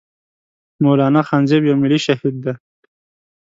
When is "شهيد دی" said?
2.05-2.53